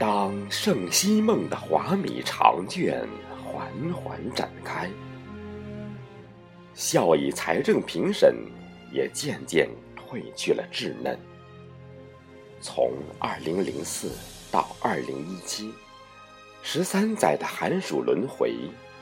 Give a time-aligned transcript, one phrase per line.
[0.00, 3.06] 当圣西梦的华米长卷
[3.44, 4.88] 缓缓展开，
[6.72, 8.34] 孝义财政评审
[8.90, 11.18] 也渐渐褪去了稚嫩。
[12.62, 14.10] 从二零零四
[14.50, 15.70] 到二零一七，
[16.62, 18.54] 十三载的寒暑轮回，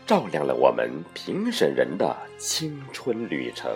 [0.05, 3.70] 照亮了我们评审人的青春旅程。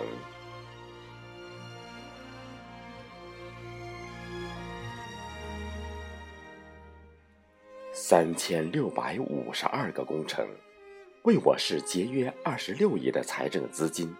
[8.05, 10.45] 三千六百五十二个工程，
[11.21, 14.13] 为我市节约二十六亿的财政资金。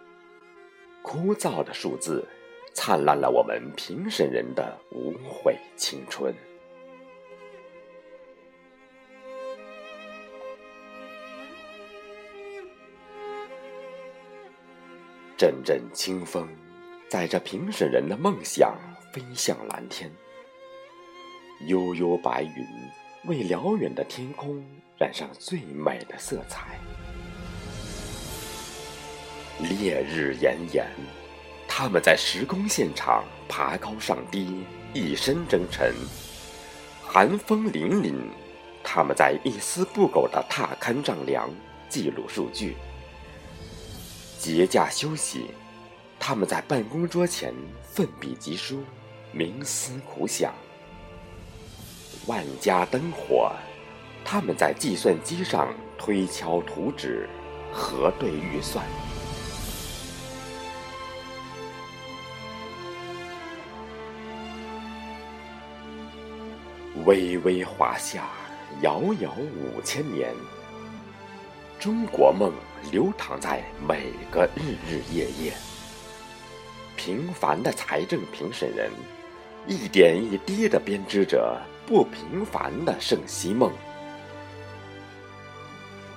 [1.02, 2.26] 枯燥的数字，
[2.72, 6.34] 灿烂了我们评审人的无悔青春。
[15.36, 16.48] 阵阵清风，
[17.06, 18.74] 载着评审人的梦想
[19.12, 20.10] 飞向蓝天。
[21.66, 23.03] 悠悠白云。
[23.26, 24.62] 为辽远的天空
[24.98, 26.78] 染上最美的色彩。
[29.60, 30.86] 烈日炎炎，
[31.66, 35.92] 他们在施工现场爬高上低，一身征尘；
[37.02, 38.14] 寒风凛凛，
[38.82, 41.48] 他们在一丝不苟地踏勘丈量，
[41.88, 42.74] 记录数据；
[44.38, 45.46] 节假休息，
[46.18, 48.82] 他们在办公桌前奋笔疾书，
[49.34, 50.52] 冥思苦想。
[52.26, 53.52] 万家灯火，
[54.24, 57.28] 他们在计算机上推敲图纸，
[57.70, 58.84] 核对预算。
[67.04, 68.24] 巍巍华夏，
[68.80, 70.32] 遥遥五千年。
[71.78, 72.50] 中国梦
[72.90, 75.52] 流淌在每个日日夜夜。
[76.96, 78.90] 平凡的财政评审人，
[79.66, 81.60] 一点一滴的编织着。
[81.86, 83.70] 不平凡的圣西梦，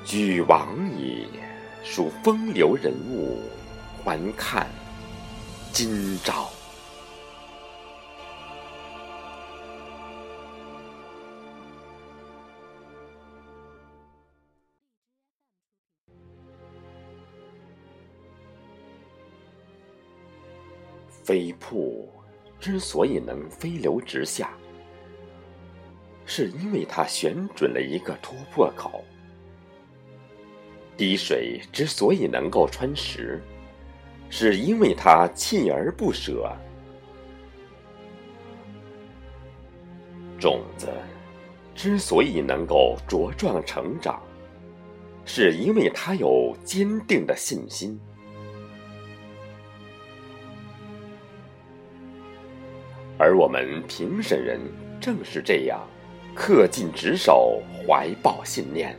[0.06, 1.28] 俱往矣，
[1.84, 3.42] 数风流人物，
[4.04, 4.68] 还看
[5.74, 6.50] 今朝。
[21.24, 22.10] 飞瀑
[22.58, 24.50] 之所以能飞流直下。
[26.28, 29.04] 是因为它选准了一个突破口。
[30.98, 33.42] 滴水之所以能够穿石，
[34.30, 36.52] 是因为它锲而不舍。
[40.38, 40.90] 种子
[41.74, 44.22] 之所以能够茁壮成长，
[45.24, 47.98] 是因为它有坚定的信心。
[53.18, 54.60] 而我们评审人
[55.00, 55.80] 正是这样。
[56.38, 58.96] 恪尽职守，怀抱信念，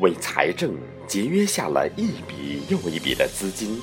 [0.00, 0.74] 为财政
[1.06, 3.78] 节约下了一笔又一笔的资金，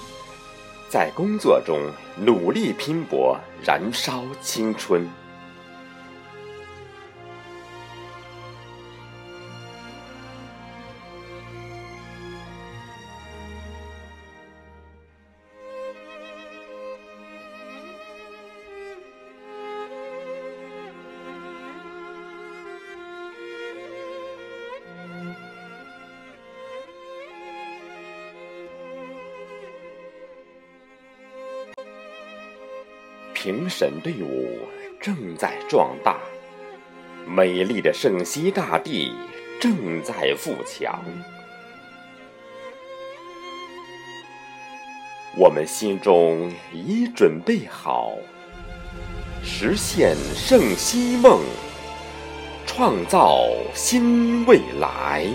[0.89, 1.79] 在工作中
[2.17, 5.07] 努力拼搏，燃烧青春。
[33.43, 34.59] 评审队伍
[34.99, 36.15] 正在壮大，
[37.25, 39.11] 美丽的圣西大地
[39.59, 41.03] 正在富强。
[45.35, 48.11] 我们心中已准备好，
[49.43, 51.41] 实现圣西梦，
[52.67, 55.25] 创造新未来。